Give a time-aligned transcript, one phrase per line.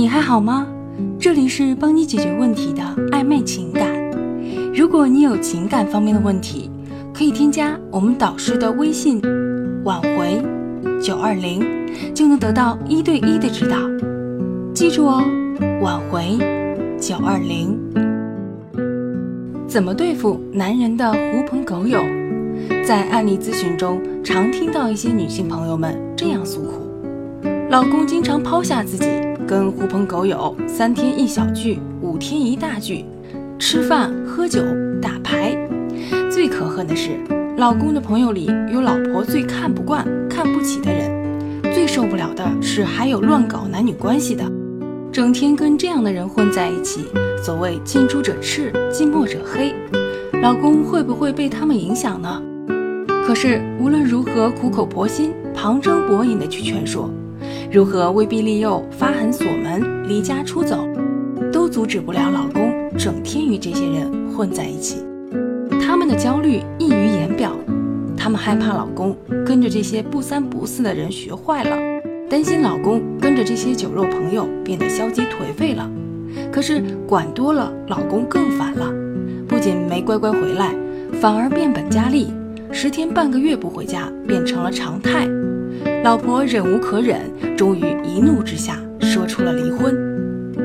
[0.00, 0.66] 你还好吗？
[1.18, 3.86] 这里是帮你解决问题的暧昧情感。
[4.74, 6.70] 如果你有情感方面的问题，
[7.12, 9.20] 可以添加我们导师的微信
[9.84, 10.42] “挽回
[11.02, 11.62] 九二零”，
[12.16, 13.76] 就能得到一对一的指导。
[14.72, 15.22] 记住哦
[15.84, 16.38] ，“挽回
[16.98, 17.78] 九二零”。
[19.68, 22.00] 怎么对付男人的狐朋狗友？
[22.86, 26.88] 在案例咨询中，常听到一些女性朋友们这样诉苦：
[27.68, 29.06] 老公经常抛下自己，
[29.50, 33.04] 跟狐朋狗友三天一小聚，五天一大聚，
[33.58, 34.62] 吃饭、喝酒、
[35.02, 35.58] 打牌。
[36.30, 37.18] 最可恨的是，
[37.56, 41.10] 老公的朋友里有老婆最看不惯、看不起的人，
[41.74, 44.44] 最受不了的是还有乱搞男女关系的。
[45.10, 47.06] 整天跟这样的人混在一起，
[47.42, 49.74] 所谓近朱者赤，近墨者黑，
[50.40, 52.40] 老公会不会被他们影响呢？
[53.26, 57.10] 可是无论如何苦口婆心、旁征博引的去劝说，
[57.72, 60.88] 如何威逼利诱、发狠锁门、离家出走，
[61.52, 64.96] 都阻止不了老公整天与这些人混在一起。
[65.80, 67.52] 他们的焦虑溢于言表，
[68.16, 71.76] 他们害怕老公跟着这些不三不四的人学坏了，
[72.28, 75.88] 担心老公跟着这些酒肉朋友变得消极颓废了。
[76.50, 78.92] 可是管多了，老公更烦了，
[79.46, 80.74] 不仅没乖乖回来，
[81.20, 82.34] 反而变本加厉。
[82.72, 85.28] 十天半个月不回家变成了常态，
[86.02, 89.94] 老婆忍无可忍，终于一怒之下说出了离婚。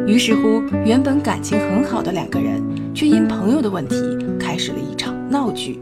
[0.08, 2.62] 于是乎，原本感情很好的两个人，
[2.94, 3.96] 却因朋友的问题
[4.40, 5.80] 开始了一场闹剧。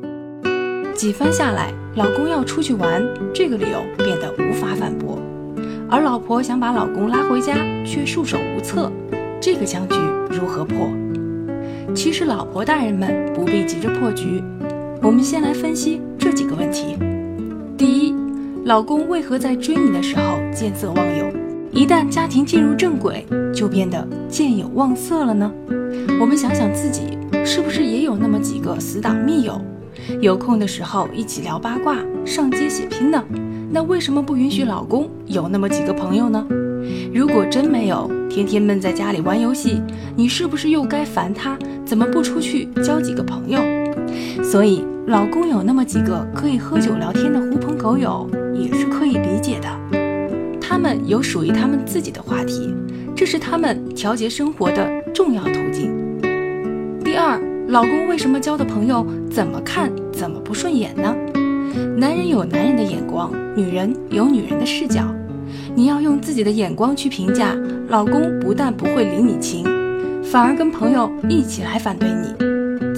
[0.94, 5.20] 几番下来，老公要出去玩这个理由变得无法反驳，
[5.90, 8.92] 而老婆想把老公拉回家却束手无策。
[9.42, 9.96] 这个僵局
[10.30, 10.90] 如何破？
[11.94, 14.42] 其实，老婆大人们不必急着破局。
[15.02, 16.96] 我们先来分析这几个问题。
[17.78, 18.12] 第一，
[18.74, 21.32] 老公为何在追你的时候见色忘友，
[21.70, 25.52] 一旦家庭进入正轨，就变得见有忘色了呢？
[26.20, 27.16] 我们想想自己，
[27.46, 29.62] 是不是也有那么几个死党密友，
[30.20, 33.24] 有空的时候一起聊八卦、上街血拼呢？
[33.70, 36.44] 那为什么不允许老公有那么几个朋友呢？
[37.14, 39.84] 如果真没有，天天闷在家里玩游戏，
[40.16, 41.56] 你是不是又该烦他？
[41.86, 43.62] 怎么不出去交几个朋友？
[44.44, 44.84] 所以。
[45.06, 49.68] 老公有那么几个可以喝酒聊天的狐朋狗友，也是可以理解的。
[50.62, 52.74] 他们有属于他们自己的话题，
[53.14, 55.91] 这是他们调节生活的重要途径。
[57.03, 57.38] 第二，
[57.68, 61.14] 老公为什么交的朋友怎么看怎么不顺眼呢？
[61.97, 65.03] 男人有男人的眼光，女人有女人的视角。
[65.75, 67.53] 你要用自己的眼光去评价
[67.90, 69.66] 老公，不但不会领你情，
[70.24, 72.53] 反而跟朋友一起来反对你。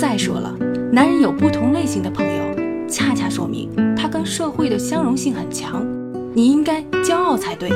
[0.05, 0.55] 再说了。
[0.91, 5.83] 男人有不同类型的朋友，恰恰说明他跟社会的相容性很强，
[6.31, 7.71] 你应该骄傲才对。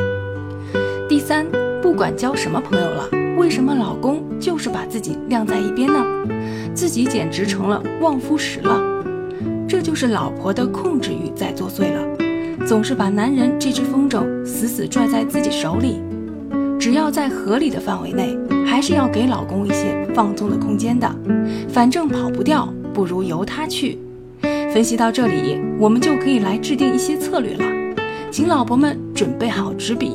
[1.09, 1.47] 第三，
[1.81, 6.05] 不管交什么朋友了，为什么老公就是把自己晾在一边呢？
[6.75, 8.79] 自己简直成了望夫石了。
[9.67, 15.99] 这就是老婆的控制欲在作祟了，总是把男人这只风筝死死拽在自己手里。
[16.79, 21.13] 只要在合理的范围内，还是要给老公一些放纵的空间的，
[21.67, 22.67] 反正跑不掉。
[22.91, 23.97] 不如由他去。
[24.73, 27.63] 分析到这里，我们就可以来制定一些策略了。
[28.29, 30.13] 请老婆们准备好纸笔，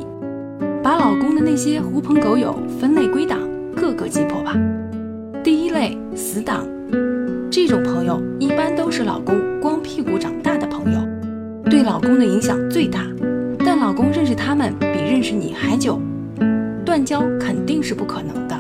[0.83, 3.39] 把老公的那些狐朋狗友分类归档，
[3.75, 4.55] 各个击破吧。
[5.43, 6.67] 第一类死党，
[7.51, 11.01] 这种朋友一般都是老公光屁股长大的朋友，
[11.71, 13.01] 对老公的影响最大。
[13.65, 15.99] 但老公认识他们比认识你还久，
[16.95, 18.57] 断交肯定是不可能的。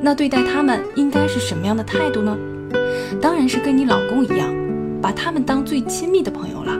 [0.00, 2.38] 那对待他们应该是什么样的态度呢？
[3.20, 4.46] 当然是跟你老公一样，
[5.02, 6.72] 把他们当最亲密的朋友了，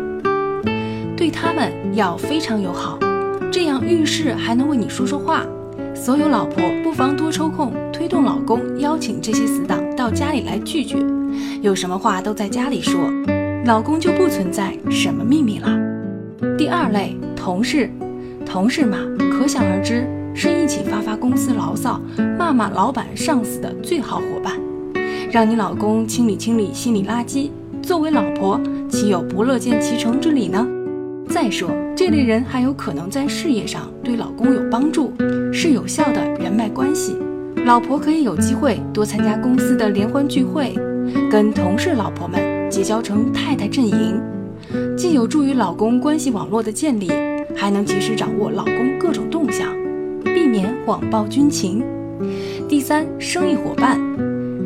[1.16, 2.96] 对他们要非常友好，
[3.50, 5.42] 这样遇事还能为你说说话。
[5.96, 11.04] 所有老婆不妨多抽空推动老公邀请这些死党到家里来聚聚，
[11.60, 13.10] 有什么话都在家里说，
[13.66, 15.76] 老公就不存在什么秘密了。
[16.56, 17.90] 第二类同事，
[18.46, 18.98] 同事嘛，
[19.32, 22.00] 可想而知，是一起发发公司牢骚、
[22.38, 24.54] 骂骂老板上司的最好伙伴。
[25.30, 27.50] 让你老公清理清理心理垃圾，
[27.82, 30.66] 作为老婆，岂有不乐见其成之理呢？
[31.28, 35.12] 再说，这类人还有可能在事业上对老公有帮助，
[35.52, 37.16] 是有效的人脉关系。
[37.64, 40.74] 老婆可以有机会多参加公司的联欢聚会，
[41.30, 44.20] 跟同事老婆们结交成太太阵营，
[44.96, 47.10] 既有助于老公关系网络的建立，
[47.56, 49.66] 还能及时掌握老公各种动向，
[50.34, 51.80] 避免谎报军情。
[52.68, 54.00] 第三，生意伙伴。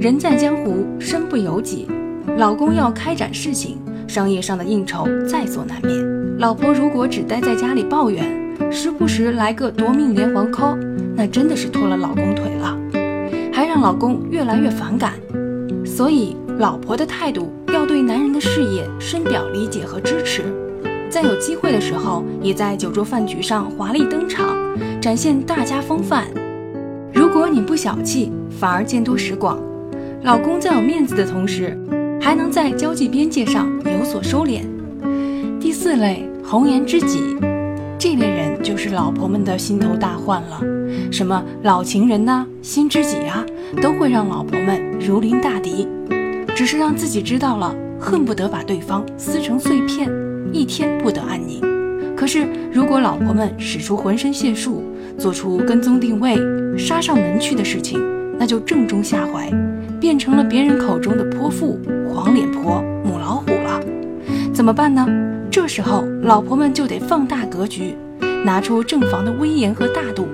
[0.01, 1.87] 人在江湖，身不由己。
[2.39, 3.77] 老公要开展事情，
[4.07, 6.39] 商业上的应酬在所难免。
[6.39, 8.25] 老婆如果只待在家里抱怨，
[8.73, 10.79] 时不时来个夺命连环 call，
[11.15, 12.75] 那真的是拖了老公腿了，
[13.53, 15.13] 还让老公越来越反感。
[15.85, 20.43] 所以，老婆的态度要对男人的事业深表理解和支持，
[21.11, 24.57] 在有机会的时候，也在酒桌饭局上华丽登场，
[25.01, 26.25] 展现大家风范。
[27.13, 29.59] 如果你不小气，反而见多识广，
[30.23, 31.79] 老公在有面子的同时，
[32.21, 34.63] 还能在交际边界上有所收敛。
[35.61, 37.37] 第四类红颜知己，
[37.97, 40.61] 这类人就是老婆们的心头大患了。
[41.13, 43.45] 什么老情人呐、新知己啊，
[43.81, 45.87] 都会让老婆们如临大敌。
[46.57, 50.11] 只是让自己知道了，恨不得把对方撕成碎片，
[50.53, 51.68] 一天不得安宁。
[52.19, 54.83] 可是如果老婆们使出浑身解数，
[55.17, 56.37] 做出跟踪定位、
[56.77, 57.97] 杀上门去的事情，
[58.37, 59.49] 那就正中下怀，
[60.01, 61.79] 变成了别人口中的泼妇、
[62.13, 63.81] 黄脸婆、母老虎了。
[64.53, 65.07] 怎么办呢？
[65.49, 67.95] 这时候老婆们就得放大格局，
[68.45, 70.27] 拿出正房的威严和大度，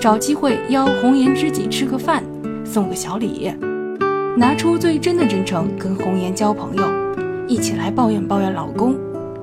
[0.00, 2.24] 找机会邀红颜知己吃个饭，
[2.64, 3.52] 送个小礼。
[4.34, 6.82] 拿出最真的真诚跟红颜交朋友，
[7.46, 8.96] 一起来抱怨抱怨老公，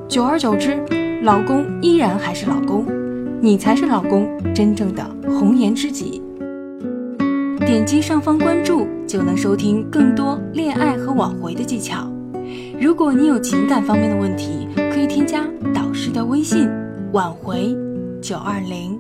[0.08, 0.80] 久而久之，
[1.26, 2.86] 老公依然还是老公，
[3.42, 6.22] 你才是老公真正的红颜知己。
[7.62, 12.08] 点击上方关注就能收听更多恋爱和挽回的技巧。
[12.80, 15.44] 如果你有情感方面的问题，可以添加
[15.74, 16.70] 导师的微信：
[17.12, 17.76] 挽回
[18.22, 18.96] 九二零。